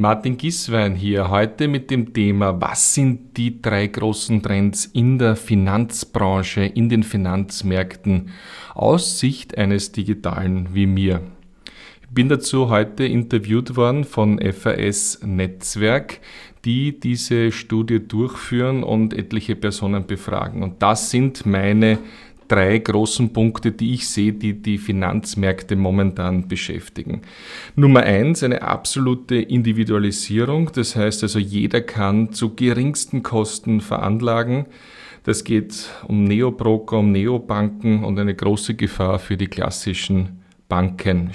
Martin 0.00 0.38
Giswein 0.38 0.94
hier 0.94 1.28
heute 1.28 1.68
mit 1.68 1.90
dem 1.90 2.14
Thema, 2.14 2.58
was 2.58 2.94
sind 2.94 3.36
die 3.36 3.60
drei 3.60 3.86
großen 3.86 4.42
Trends 4.42 4.86
in 4.86 5.18
der 5.18 5.36
Finanzbranche, 5.36 6.62
in 6.62 6.88
den 6.88 7.02
Finanzmärkten 7.02 8.30
aus 8.74 9.18
Sicht 9.18 9.58
eines 9.58 9.92
Digitalen 9.92 10.70
wie 10.72 10.86
mir. 10.86 11.20
Ich 12.00 12.08
bin 12.08 12.30
dazu 12.30 12.70
heute 12.70 13.04
interviewt 13.04 13.76
worden 13.76 14.04
von 14.04 14.40
FAS 14.40 15.20
Netzwerk, 15.22 16.20
die 16.64 16.98
diese 16.98 17.52
Studie 17.52 18.00
durchführen 18.00 18.82
und 18.82 19.12
etliche 19.12 19.54
Personen 19.54 20.06
befragen. 20.06 20.62
Und 20.62 20.82
das 20.82 21.10
sind 21.10 21.44
meine 21.44 21.98
drei 22.50 22.78
großen 22.78 23.32
Punkte, 23.32 23.70
die 23.70 23.94
ich 23.94 24.08
sehe, 24.08 24.32
die 24.32 24.60
die 24.60 24.78
Finanzmärkte 24.78 25.76
momentan 25.76 26.48
beschäftigen. 26.48 27.22
Nummer 27.76 28.02
eins, 28.02 28.42
eine 28.42 28.62
absolute 28.62 29.36
Individualisierung. 29.36 30.72
Das 30.74 30.96
heißt 30.96 31.22
also, 31.22 31.38
jeder 31.38 31.80
kann 31.80 32.32
zu 32.32 32.54
geringsten 32.54 33.22
Kosten 33.22 33.80
veranlagen. 33.80 34.66
Das 35.22 35.44
geht 35.44 35.90
um 36.08 36.24
Neobroker, 36.24 36.98
um 36.98 37.12
Neobanken 37.12 38.04
und 38.04 38.18
eine 38.18 38.34
große 38.34 38.74
Gefahr 38.74 39.18
für 39.18 39.36
die 39.36 39.48
klassischen 39.48 40.40
Banken. 40.68 41.30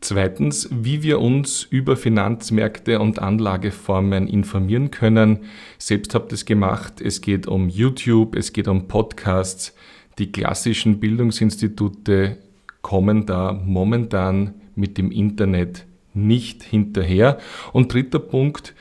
Zweitens, 0.00 0.68
wie 0.70 1.02
wir 1.02 1.20
uns 1.20 1.64
über 1.64 1.96
Finanzmärkte 1.96 3.00
und 3.00 3.18
Anlageformen 3.18 4.28
informieren 4.28 4.90
können. 4.92 5.40
Selbst 5.78 6.14
habt 6.14 6.32
es 6.32 6.44
gemacht. 6.44 7.00
Es 7.00 7.22
geht 7.22 7.48
um 7.48 7.68
YouTube, 7.68 8.36
es 8.36 8.52
geht 8.52 8.68
um 8.68 8.86
Podcasts, 8.86 9.74
die 10.18 10.32
klassischen 10.32 11.00
Bildungsinstitute 11.00 12.38
kommen 12.82 13.26
da 13.26 13.52
momentan 13.52 14.54
mit 14.74 14.98
dem 14.98 15.10
Internet 15.10 15.86
nicht 16.14 16.62
hinterher. 16.62 17.38
Und 17.72 17.92
dritter 17.92 18.18
Punkt, 18.18 18.74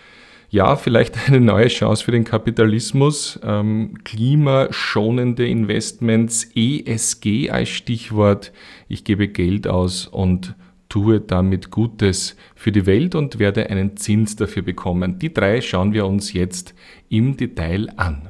ja, 0.50 0.76
vielleicht 0.76 1.18
eine 1.28 1.42
neue 1.42 1.68
Chance 1.68 2.06
für 2.06 2.12
den 2.12 2.24
Kapitalismus. 2.24 3.40
Ähm, 3.44 3.96
klimaschonende 4.04 5.48
Investments, 5.48 6.50
ESG 6.56 7.50
als 7.50 7.70
Stichwort. 7.70 8.52
Ich 8.88 9.04
gebe 9.04 9.28
Geld 9.28 9.68
aus 9.68 10.08
und 10.08 10.56
tue 10.88 11.20
damit 11.20 11.72
Gutes 11.72 12.38
für 12.56 12.72
die 12.72 12.86
Welt 12.86 13.16
und 13.16 13.40
werde 13.40 13.70
einen 13.70 13.98
Zins 13.98 14.36
dafür 14.36 14.62
bekommen. 14.62 15.20
Die 15.20 15.34
drei 15.34 15.60
schauen 15.60 15.94
wir 15.94 16.06
uns 16.06 16.32
jetzt 16.32 16.74
im 17.10 17.36
Detail 17.36 17.90
an. 17.98 18.30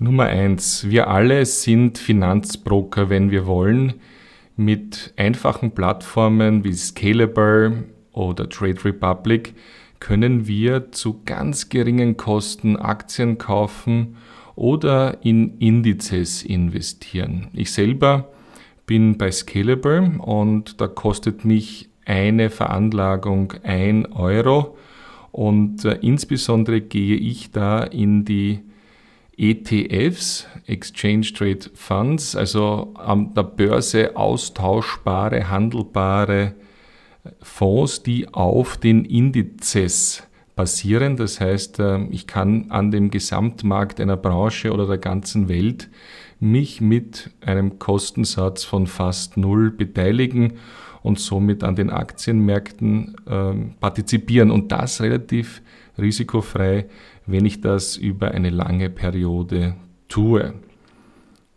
Nummer 0.00 0.26
eins: 0.26 0.88
Wir 0.88 1.08
alle 1.08 1.44
sind 1.44 1.98
Finanzbroker, 1.98 3.10
wenn 3.10 3.32
wir 3.32 3.46
wollen. 3.46 3.94
Mit 4.56 5.12
einfachen 5.16 5.72
Plattformen 5.72 6.62
wie 6.62 6.72
Scalable 6.72 7.84
oder 8.12 8.48
Trade 8.48 8.84
Republic 8.84 9.54
können 9.98 10.46
wir 10.46 10.92
zu 10.92 11.22
ganz 11.24 11.68
geringen 11.68 12.16
Kosten 12.16 12.76
Aktien 12.76 13.38
kaufen 13.38 14.16
oder 14.54 15.18
in 15.24 15.58
Indizes 15.58 16.44
investieren. 16.44 17.48
Ich 17.52 17.72
selber 17.72 18.28
bin 18.86 19.18
bei 19.18 19.32
Scalable 19.32 20.12
und 20.20 20.80
da 20.80 20.86
kostet 20.86 21.44
mich 21.44 21.88
eine 22.04 22.50
Veranlagung 22.50 23.54
ein 23.64 24.12
Euro 24.12 24.76
und 25.32 25.84
äh, 25.84 25.98
insbesondere 26.02 26.80
gehe 26.82 27.16
ich 27.16 27.50
da 27.50 27.82
in 27.82 28.24
die 28.24 28.60
ETFs, 29.38 30.46
Exchange 30.66 31.32
Trade 31.32 31.70
Funds, 31.74 32.34
also 32.34 32.92
an 32.94 33.34
der 33.34 33.44
Börse 33.44 34.16
austauschbare, 34.16 35.48
handelbare 35.48 36.54
Fonds, 37.40 38.02
die 38.02 38.28
auf 38.32 38.76
den 38.76 39.04
Indizes 39.04 40.24
basieren. 40.56 41.16
Das 41.16 41.40
heißt, 41.40 41.78
äh, 41.78 42.04
ich 42.10 42.26
kann 42.26 42.70
an 42.70 42.90
dem 42.90 43.10
Gesamtmarkt 43.10 44.00
einer 44.00 44.16
Branche 44.16 44.72
oder 44.72 44.86
der 44.86 44.98
ganzen 44.98 45.48
Welt 45.48 45.88
mich 46.40 46.80
mit 46.80 47.30
einem 47.40 47.78
Kostensatz 47.78 48.64
von 48.64 48.86
fast 48.86 49.36
null 49.36 49.70
beteiligen 49.70 50.54
und 51.02 51.18
somit 51.18 51.64
an 51.64 51.76
den 51.76 51.90
Aktienmärkten 51.90 53.16
äh, 53.26 53.54
partizipieren 53.80 54.50
und 54.50 54.72
das 54.72 55.00
relativ 55.00 55.62
risikofrei 55.98 56.86
wenn 57.28 57.44
ich 57.44 57.60
das 57.60 57.96
über 57.96 58.30
eine 58.30 58.50
lange 58.50 58.88
Periode 58.88 59.74
tue. 60.08 60.54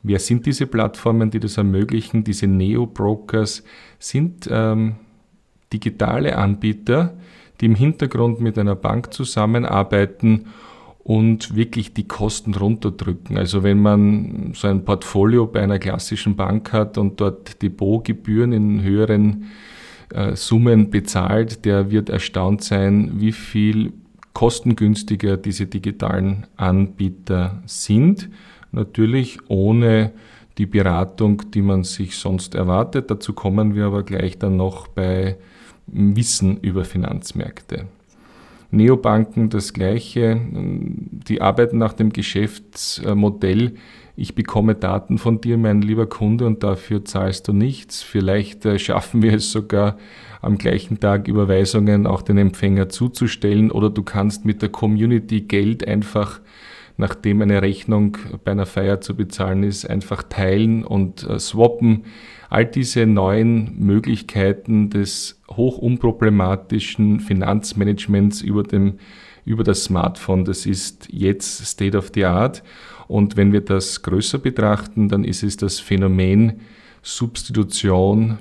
Wer 0.03 0.19
sind 0.19 0.45
diese 0.45 0.67
Plattformen, 0.67 1.31
die 1.31 1.39
das 1.39 1.57
ermöglichen? 1.57 2.23
Diese 2.23 2.47
Neo-Brokers 2.47 3.63
sind 3.97 4.49
ähm, 4.51 4.95
digitale 5.71 6.37
Anbieter, 6.37 7.15
die 7.59 7.67
im 7.67 7.75
Hintergrund 7.75 8.41
mit 8.41 8.57
einer 8.57 8.75
Bank 8.75 9.13
zusammenarbeiten 9.13 10.47
und 11.03 11.55
wirklich 11.55 11.93
die 11.93 12.07
Kosten 12.07 12.53
runterdrücken. 12.53 13.37
Also 13.37 13.63
wenn 13.63 13.81
man 13.81 14.51
so 14.53 14.67
ein 14.67 14.85
Portfolio 14.85 15.47
bei 15.47 15.61
einer 15.61 15.79
klassischen 15.79 16.35
Bank 16.35 16.73
hat 16.73 16.97
und 16.97 17.19
dort 17.19 17.61
Depotgebühren 17.61 18.53
in 18.53 18.83
höheren 18.83 19.45
äh, 20.13 20.35
Summen 20.35 20.89
bezahlt, 20.91 21.65
der 21.65 21.89
wird 21.91 22.09
erstaunt 22.09 22.63
sein, 22.63 23.13
wie 23.15 23.31
viel 23.31 23.93
kostengünstiger 24.33 25.37
diese 25.37 25.65
digitalen 25.65 26.45
Anbieter 26.55 27.61
sind. 27.65 28.29
Natürlich 28.71 29.39
ohne 29.49 30.11
die 30.57 30.65
Beratung, 30.65 31.41
die 31.51 31.61
man 31.61 31.83
sich 31.83 32.15
sonst 32.15 32.55
erwartet. 32.55 33.09
Dazu 33.09 33.33
kommen 33.33 33.75
wir 33.75 33.85
aber 33.85 34.03
gleich 34.03 34.37
dann 34.37 34.57
noch 34.57 34.87
bei 34.87 35.37
Wissen 35.87 36.57
über 36.57 36.85
Finanzmärkte. 36.85 37.87
Neobanken 38.71 39.49
das 39.49 39.73
gleiche, 39.73 40.39
die 40.51 41.41
arbeiten 41.41 41.77
nach 41.77 41.93
dem 41.93 42.11
Geschäftsmodell, 42.11 43.75
ich 44.15 44.35
bekomme 44.35 44.75
Daten 44.75 45.17
von 45.17 45.41
dir, 45.41 45.57
mein 45.57 45.81
lieber 45.81 46.05
Kunde, 46.05 46.45
und 46.45 46.63
dafür 46.63 47.05
zahlst 47.05 47.47
du 47.47 47.53
nichts. 47.53 48.03
Vielleicht 48.03 48.65
äh, 48.65 48.77
schaffen 48.77 49.21
wir 49.21 49.33
es 49.33 49.51
sogar 49.51 49.97
am 50.41 50.57
gleichen 50.57 50.99
Tag 50.99 51.27
Überweisungen 51.27 52.05
auch 52.05 52.21
den 52.21 52.37
Empfänger 52.37 52.89
zuzustellen. 52.89 53.71
Oder 53.71 53.89
du 53.89 54.03
kannst 54.03 54.45
mit 54.45 54.61
der 54.61 54.69
Community 54.69 55.41
Geld 55.41 55.87
einfach, 55.87 56.41
nachdem 57.01 57.41
eine 57.41 57.63
Rechnung 57.63 58.17
bei 58.45 58.51
einer 58.51 58.67
Feier 58.67 59.01
zu 59.01 59.15
bezahlen 59.15 59.63
ist, 59.63 59.89
einfach 59.89 60.21
teilen 60.23 60.85
und 60.85 61.27
äh, 61.27 61.39
swappen. 61.39 62.05
All 62.49 62.65
diese 62.65 63.07
neuen 63.07 63.75
Möglichkeiten 63.79 64.91
des 64.91 65.41
hoch 65.49 65.79
unproblematischen 65.79 67.19
Finanzmanagements 67.19 68.41
über, 68.41 68.61
dem, 68.61 68.99
über 69.45 69.63
das 69.63 69.83
Smartphone, 69.85 70.45
das 70.45 70.67
ist 70.67 71.07
jetzt 71.11 71.65
State 71.65 71.97
of 71.97 72.11
the 72.13 72.25
Art. 72.25 72.61
Und 73.07 73.35
wenn 73.35 73.51
wir 73.51 73.61
das 73.61 74.03
größer 74.03 74.37
betrachten, 74.37 75.09
dann 75.09 75.23
ist 75.23 75.41
es 75.41 75.57
das 75.57 75.79
Phänomen 75.79 76.61
Substitution 77.01 78.37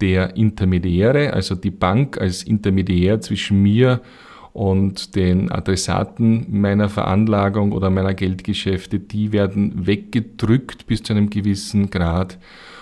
der 0.00 0.34
Intermediäre, 0.34 1.34
also 1.34 1.54
die 1.54 1.70
Bank 1.70 2.18
als 2.18 2.42
Intermediär 2.42 3.20
zwischen 3.20 3.62
mir 3.62 4.00
und 4.58 5.14
den 5.14 5.52
Adressaten 5.52 6.46
meiner 6.48 6.88
Veranlagung 6.88 7.70
oder 7.70 7.90
meiner 7.90 8.12
Geldgeschäfte, 8.12 8.98
die 8.98 9.30
werden 9.30 9.86
weggedrückt 9.86 10.88
bis 10.88 11.04
zu 11.04 11.12
einem 11.12 11.30
gewissen 11.30 11.90
Grad 11.90 12.38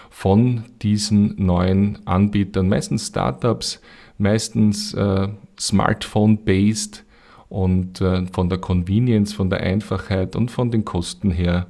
von 0.09 0.65
diesen 0.81 1.35
neuen 1.37 1.99
Anbietern, 2.07 2.71
meistens 2.71 3.09
Startups, 3.09 3.83
meistens 4.17 4.95
äh, 4.95 5.29
Smartphone-based, 5.61 7.05
und 7.51 8.01
äh, 8.01 8.25
von 8.33 8.49
der 8.49 8.59
Convenience, 8.59 9.35
von 9.35 9.51
der 9.51 9.61
Einfachheit 9.61 10.35
und 10.35 10.51
von 10.51 10.71
den 10.71 10.85
Kosten 10.87 11.31
her 11.31 11.67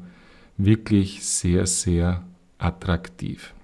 wirklich 0.57 1.25
sehr, 1.25 1.67
sehr 1.67 2.23
attraktiv. 2.59 3.56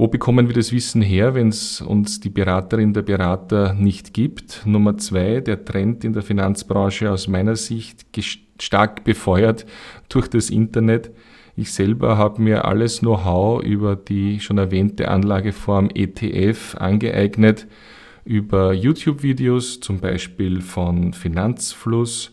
Wo 0.00 0.08
bekommen 0.08 0.48
wir 0.48 0.54
das 0.54 0.72
Wissen 0.72 1.02
her, 1.02 1.34
wenn 1.34 1.48
es 1.48 1.82
uns 1.82 2.20
die 2.20 2.30
Beraterin 2.30 2.94
der 2.94 3.02
Berater 3.02 3.74
nicht 3.74 4.14
gibt? 4.14 4.62
Nummer 4.64 4.96
zwei, 4.96 5.42
der 5.42 5.62
Trend 5.62 6.04
in 6.04 6.14
der 6.14 6.22
Finanzbranche 6.22 7.10
aus 7.10 7.28
meiner 7.28 7.54
Sicht 7.54 8.06
stark 8.58 9.04
befeuert 9.04 9.66
durch 10.08 10.28
das 10.28 10.48
Internet. 10.48 11.10
Ich 11.54 11.74
selber 11.74 12.16
habe 12.16 12.40
mir 12.40 12.64
alles 12.64 13.00
Know-how 13.00 13.62
über 13.62 13.94
die 13.94 14.40
schon 14.40 14.56
erwähnte 14.56 15.08
Anlageform 15.08 15.90
ETF 15.94 16.76
angeeignet 16.78 17.66
über 18.24 18.72
YouTube-Videos, 18.72 19.80
zum 19.80 20.00
Beispiel 20.00 20.62
von 20.62 21.12
Finanzfluss 21.12 22.32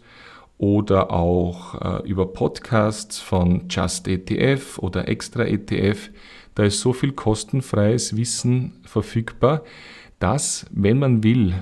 oder 0.58 1.12
auch 1.12 1.82
äh, 1.82 2.08
über 2.08 2.28
Podcasts 2.32 3.20
von 3.20 3.66
Just 3.68 4.08
ETF 4.08 4.80
oder 4.80 5.10
Extra 5.10 5.44
ETF. 5.44 6.10
Da 6.58 6.64
ist 6.64 6.80
so 6.80 6.92
viel 6.92 7.12
kostenfreies 7.12 8.18
Wissen 8.18 8.72
verfügbar, 8.84 9.64
dass, 10.18 10.66
wenn 10.72 10.98
man 10.98 11.22
will, 11.22 11.54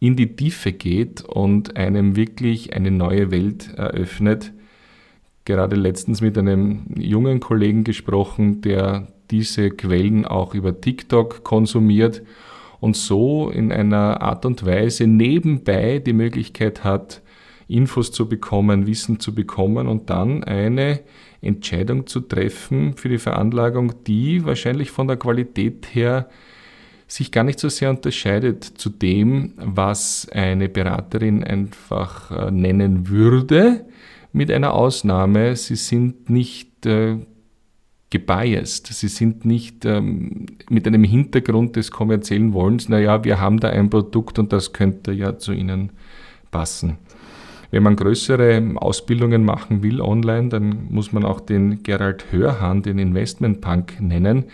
in 0.00 0.16
die 0.16 0.36
Tiefe 0.36 0.72
geht 0.72 1.20
und 1.20 1.76
einem 1.76 2.16
wirklich 2.16 2.72
eine 2.72 2.90
neue 2.90 3.30
Welt 3.30 3.74
eröffnet. 3.76 4.54
Gerade 5.44 5.76
letztens 5.76 6.22
mit 6.22 6.38
einem 6.38 6.86
jungen 6.96 7.40
Kollegen 7.40 7.84
gesprochen, 7.84 8.62
der 8.62 9.08
diese 9.30 9.68
Quellen 9.68 10.24
auch 10.24 10.54
über 10.54 10.80
TikTok 10.80 11.44
konsumiert 11.44 12.22
und 12.80 12.96
so 12.96 13.50
in 13.50 13.70
einer 13.70 14.22
Art 14.22 14.46
und 14.46 14.64
Weise 14.64 15.06
nebenbei 15.06 15.98
die 15.98 16.14
Möglichkeit 16.14 16.84
hat, 16.84 17.20
Infos 17.68 18.10
zu 18.10 18.28
bekommen, 18.28 18.86
Wissen 18.86 19.20
zu 19.20 19.34
bekommen 19.34 19.86
und 19.86 20.10
dann 20.10 20.42
eine 20.42 21.00
Entscheidung 21.40 22.06
zu 22.06 22.20
treffen 22.20 22.96
für 22.96 23.08
die 23.08 23.18
Veranlagung, 23.18 24.04
die 24.06 24.44
wahrscheinlich 24.44 24.90
von 24.90 25.06
der 25.06 25.18
Qualität 25.18 25.94
her 25.94 26.28
sich 27.06 27.32
gar 27.32 27.44
nicht 27.44 27.58
so 27.58 27.68
sehr 27.68 27.90
unterscheidet 27.90 28.64
zu 28.64 28.90
dem, 28.90 29.54
was 29.56 30.28
eine 30.30 30.68
Beraterin 30.68 31.42
einfach 31.42 32.30
äh, 32.30 32.50
nennen 32.50 33.08
würde, 33.08 33.86
mit 34.32 34.50
einer 34.50 34.74
Ausnahme, 34.74 35.56
sie 35.56 35.76
sind 35.76 36.28
nicht 36.28 36.84
äh, 36.84 37.16
gebiased, 38.10 38.88
sie 38.88 39.08
sind 39.08 39.46
nicht 39.46 39.86
ähm, 39.86 40.46
mit 40.68 40.86
einem 40.86 41.02
Hintergrund 41.02 41.76
des 41.76 41.90
kommerziellen 41.90 42.52
Wollens, 42.52 42.88
naja, 42.90 43.24
wir 43.24 43.40
haben 43.40 43.58
da 43.58 43.70
ein 43.70 43.88
Produkt 43.88 44.38
und 44.38 44.52
das 44.52 44.74
könnte 44.74 45.12
ja 45.12 45.38
zu 45.38 45.52
Ihnen 45.52 45.92
passen. 46.50 46.98
Wenn 47.70 47.82
man 47.82 47.96
größere 47.96 48.76
Ausbildungen 48.76 49.44
machen 49.44 49.82
will 49.82 50.00
online, 50.00 50.48
dann 50.48 50.86
muss 50.90 51.12
man 51.12 51.24
auch 51.24 51.40
den 51.40 51.82
Gerald 51.82 52.32
Hörhan, 52.32 52.82
den 52.82 52.98
Investmentpunk 52.98 54.00
nennen, 54.00 54.44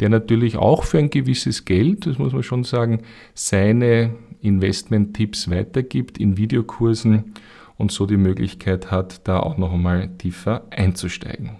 der 0.00 0.08
natürlich 0.08 0.56
auch 0.56 0.84
für 0.84 0.98
ein 0.98 1.10
gewisses 1.10 1.64
Geld, 1.64 2.06
das 2.06 2.18
muss 2.18 2.32
man 2.32 2.42
schon 2.42 2.64
sagen, 2.64 3.00
seine 3.34 4.10
Investment-Tipps 4.40 5.50
weitergibt 5.50 6.18
in 6.18 6.36
Videokursen 6.36 7.34
und 7.78 7.90
so 7.90 8.06
die 8.06 8.16
Möglichkeit 8.16 8.90
hat, 8.90 9.26
da 9.26 9.40
auch 9.40 9.58
noch 9.58 9.72
einmal 9.72 10.08
tiefer 10.18 10.62
einzusteigen. 10.70 11.56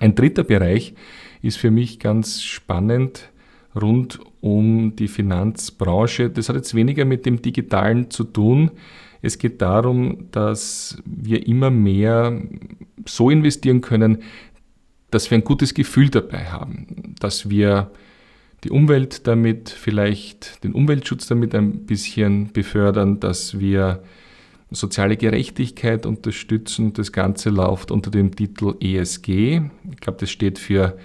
Ein 0.00 0.14
dritter 0.14 0.44
Bereich 0.44 0.94
ist 1.42 1.58
für 1.58 1.70
mich 1.70 1.98
ganz 1.98 2.42
spannend 2.42 3.30
rund 3.74 4.18
um 4.40 4.96
die 4.96 5.08
Finanzbranche. 5.08 6.30
Das 6.30 6.48
hat 6.48 6.56
jetzt 6.56 6.74
weniger 6.74 7.04
mit 7.04 7.26
dem 7.26 7.42
Digitalen 7.42 8.10
zu 8.10 8.24
tun. 8.24 8.70
Es 9.22 9.38
geht 9.38 9.60
darum, 9.60 10.30
dass 10.30 11.02
wir 11.04 11.46
immer 11.46 11.70
mehr 11.70 12.40
so 13.04 13.30
investieren 13.30 13.80
können, 13.80 14.22
dass 15.10 15.30
wir 15.30 15.38
ein 15.38 15.44
gutes 15.44 15.74
Gefühl 15.74 16.08
dabei 16.08 16.46
haben, 16.46 17.14
dass 17.20 17.50
wir 17.50 17.90
die 18.64 18.70
Umwelt 18.70 19.26
damit 19.26 19.70
vielleicht, 19.70 20.62
den 20.64 20.72
Umweltschutz 20.72 21.26
damit 21.26 21.54
ein 21.54 21.86
bisschen 21.86 22.52
befördern, 22.52 23.20
dass 23.20 23.58
wir 23.58 24.02
soziale 24.70 25.16
Gerechtigkeit 25.16 26.06
unterstützen. 26.06 26.92
Das 26.92 27.12
Ganze 27.12 27.50
läuft 27.50 27.90
unter 27.90 28.10
dem 28.10 28.36
Titel 28.36 28.74
ESG. 28.80 29.62
Ich 29.90 30.00
glaube, 30.00 30.18
das 30.20 30.30
steht 30.30 30.58
für 30.58 30.96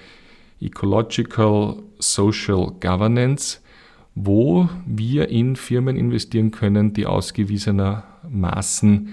Ecological 0.62 1.84
Social 2.00 2.72
Governance, 2.80 3.60
wo 4.16 4.70
wir 4.86 5.30
in 5.30 5.56
Firmen 5.56 5.98
investieren 5.98 6.52
können, 6.52 6.94
die 6.94 7.06
ausgewiesenermaßen 7.06 9.10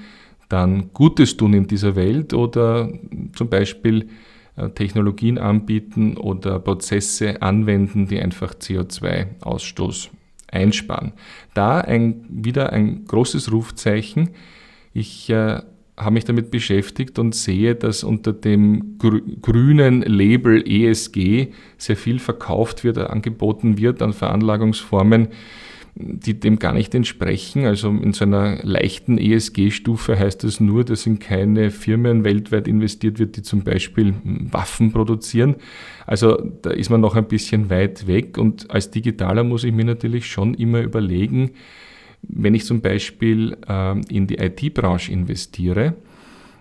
dann 0.48 0.92
Gutes 0.92 1.36
tun 1.36 1.54
in 1.54 1.66
dieser 1.66 1.96
Welt 1.96 2.34
oder 2.34 2.92
zum 3.34 3.48
Beispiel 3.48 4.08
äh, 4.56 4.68
Technologien 4.70 5.38
anbieten 5.38 6.16
oder 6.16 6.58
Prozesse 6.58 7.40
anwenden, 7.40 8.06
die 8.06 8.20
einfach 8.20 8.54
CO2-Ausstoß 8.54 10.10
einsparen. 10.48 11.12
Da 11.54 11.80
ein, 11.80 12.26
wieder 12.28 12.72
ein 12.72 13.06
großes 13.06 13.50
Rufzeichen. 13.50 14.30
Ich 14.92 15.30
äh, 15.30 15.62
habe 15.96 16.14
mich 16.14 16.24
damit 16.24 16.50
beschäftigt 16.50 17.18
und 17.18 17.34
sehe, 17.34 17.74
dass 17.74 18.02
unter 18.02 18.32
dem 18.32 18.98
grünen 18.98 20.02
Label 20.02 20.62
ESG 20.66 21.48
sehr 21.76 21.96
viel 21.96 22.18
verkauft 22.18 22.82
wird, 22.82 22.98
angeboten 22.98 23.78
wird 23.78 24.00
an 24.00 24.12
Veranlagungsformen, 24.12 25.28
die 25.94 26.40
dem 26.40 26.58
gar 26.58 26.72
nicht 26.72 26.94
entsprechen. 26.94 27.66
Also 27.66 27.90
in 27.90 28.14
so 28.14 28.24
einer 28.24 28.60
leichten 28.62 29.18
ESG-Stufe 29.18 30.18
heißt 30.18 30.44
das 30.44 30.60
nur, 30.60 30.84
dass 30.84 31.06
in 31.06 31.18
keine 31.18 31.70
Firmen 31.70 32.24
weltweit 32.24 32.66
investiert 32.66 33.18
wird, 33.18 33.36
die 33.36 33.42
zum 33.42 33.62
Beispiel 33.62 34.14
Waffen 34.24 34.92
produzieren. 34.92 35.56
Also 36.06 36.42
da 36.62 36.70
ist 36.70 36.88
man 36.88 37.02
noch 37.02 37.16
ein 37.16 37.28
bisschen 37.28 37.68
weit 37.68 38.06
weg 38.06 38.38
und 38.38 38.70
als 38.70 38.90
Digitaler 38.90 39.44
muss 39.44 39.64
ich 39.64 39.72
mir 39.72 39.84
natürlich 39.84 40.26
schon 40.26 40.54
immer 40.54 40.80
überlegen, 40.80 41.50
wenn 42.22 42.54
ich 42.54 42.64
zum 42.64 42.80
Beispiel 42.80 43.56
äh, 43.68 44.00
in 44.08 44.26
die 44.26 44.38
IT-Branche 44.38 45.12
investiere, 45.12 45.94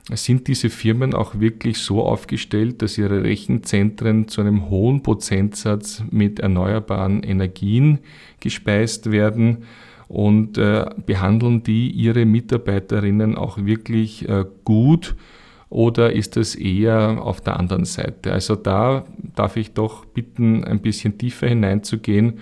sind 0.10 0.48
diese 0.48 0.70
Firmen 0.70 1.14
auch 1.14 1.40
wirklich 1.40 1.78
so 1.78 2.04
aufgestellt, 2.04 2.82
dass 2.82 2.98
ihre 2.98 3.24
Rechenzentren 3.24 4.28
zu 4.28 4.42
einem 4.42 4.70
hohen 4.70 5.04
Prozentsatz 5.04 6.04
mit 6.10 6.40
erneuerbaren 6.40 7.24
Energien 7.24 8.00
gespeist 8.40 9.12
werden 9.12 9.66
und 10.08 10.58
äh, 10.58 10.86
behandeln 11.06 11.64
die 11.64 11.90
ihre 11.92 12.26
Mitarbeiterinnen 12.26 13.38
auch 13.38 13.64
wirklich 13.64 14.28
äh, 14.28 14.46
gut 14.66 15.16
oder 15.70 16.12
ist 16.12 16.36
das 16.36 16.56
eher 16.56 17.24
auf 17.24 17.40
der 17.40 17.58
anderen 17.58 17.86
Seite? 17.86 18.34
Also 18.34 18.58
da 18.58 19.06
darf 19.36 19.56
ich 19.56 19.72
doch 19.72 20.04
bitten, 20.04 20.66
ein 20.66 20.82
bisschen 20.82 21.18
tiefer 21.18 21.48
hineinzugehen 21.48 22.40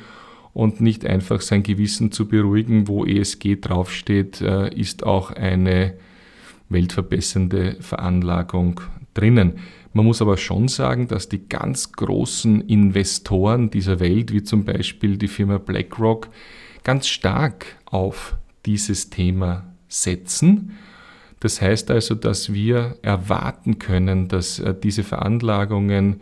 und 0.54 0.82
nicht 0.82 1.06
einfach 1.06 1.42
sein 1.42 1.64
Gewissen 1.64 2.12
zu 2.12 2.28
beruhigen, 2.28 2.88
wo 2.88 3.06
ESG 3.06 3.58
draufsteht, 3.62 4.42
äh, 4.42 4.74
ist 4.74 5.04
auch 5.04 5.32
eine 5.32 5.94
weltverbessernde 6.70 7.78
Veranlagung 7.80 8.82
drinnen. 9.14 9.60
Man 9.94 10.06
muss 10.06 10.22
aber 10.22 10.38
schon 10.38 10.68
sagen, 10.68 11.08
dass 11.08 11.30
die 11.30 11.50
ganz 11.50 11.92
großen 11.92 12.62
Investoren 12.62 13.72
dieser 13.72 14.00
Welt, 14.00 14.32
wie 14.32 14.44
zum 14.44 14.64
Beispiel 14.64 15.18
die 15.18 15.28
Firma 15.28 15.58
BlackRock, 15.58 16.30
ganz 16.84 17.08
stark 17.08 17.66
auf 17.86 18.38
dieses 18.66 19.10
Thema 19.10 19.66
setzen. 19.88 20.78
Das 21.40 21.62
heißt 21.62 21.90
also, 21.90 22.16
dass 22.16 22.54
wir 22.54 22.98
erwarten 23.02 23.80
können, 23.80 24.28
dass 24.28 24.60
äh, 24.60 24.76
diese 24.76 25.04
Veranlagungen 25.04 26.22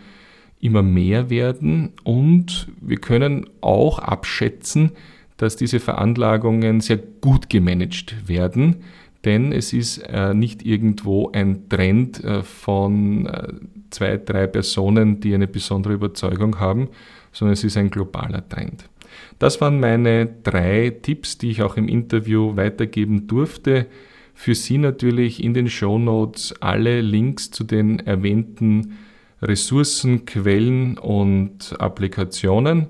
immer 0.60 0.82
mehr 0.82 1.30
werden 1.30 1.94
und 2.04 2.68
wir 2.82 2.98
können 2.98 3.50
auch 3.62 4.00
abschätzen, 4.00 4.92
dass 5.38 5.56
diese 5.56 5.80
Veranlagungen 5.80 6.82
sehr 6.82 6.98
gut 6.98 7.50
gemanagt 7.50 8.28
werden 8.28 8.78
denn 9.28 9.52
es 9.52 9.74
ist 9.74 9.98
äh, 9.98 10.34
nicht 10.34 10.66
irgendwo 10.66 11.30
ein 11.32 11.68
Trend 11.68 12.24
äh, 12.24 12.44
von 12.44 13.26
äh, 13.26 13.54
zwei, 13.90 14.16
drei 14.16 14.48
Personen, 14.48 15.20
die 15.20 15.34
eine 15.34 15.48
besondere 15.48 15.96
Überzeugung 15.96 16.60
haben, 16.60 16.88
sondern 17.32 17.54
es 17.54 17.64
ist 17.66 17.76
ein 17.76 17.90
globaler 17.90 18.48
Trend. 18.48 18.86
Das 19.38 19.60
waren 19.60 19.82
meine 19.82 20.28
drei 20.44 20.96
Tipps, 21.02 21.38
die 21.38 21.52
ich 21.52 21.62
auch 21.62 21.76
im 21.78 21.90
Interview 21.90 22.56
weitergeben 22.56 23.28
durfte. 23.28 23.88
Für 24.34 24.56
Sie 24.56 24.78
natürlich 24.78 25.44
in 25.44 25.54
den 25.54 25.70
Show 25.70 25.98
Notes 25.98 26.54
alle 26.62 27.02
Links 27.02 27.50
zu 27.50 27.66
den 27.66 28.00
erwähnten 28.00 28.98
Ressourcen, 29.42 30.26
Quellen 30.26 30.98
und 30.98 31.76
Applikationen. 31.80 32.88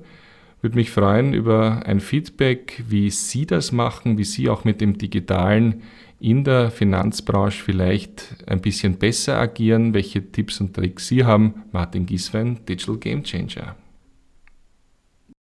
Würde 0.61 0.75
mich 0.75 0.91
freuen 0.91 1.33
über 1.33 1.83
ein 1.85 1.99
Feedback, 1.99 2.83
wie 2.87 3.09
Sie 3.11 3.45
das 3.45 3.71
machen, 3.71 4.17
wie 4.17 4.23
Sie 4.23 4.49
auch 4.49 4.63
mit 4.63 4.81
dem 4.81 4.97
Digitalen 4.97 5.83
in 6.19 6.43
der 6.43 6.71
Finanzbranche 6.71 7.63
vielleicht 7.63 8.43
ein 8.47 8.59
bisschen 8.59 8.97
besser 8.97 9.37
agieren, 9.37 9.93
welche 9.93 10.31
Tipps 10.31 10.59
und 10.59 10.73
Tricks 10.73 11.07
Sie 11.07 11.23
haben. 11.23 11.63
Martin 11.71 12.05
Gieswein, 12.05 12.65
Digital 12.65 12.97
Game 12.97 13.23
Changer. 13.23 13.75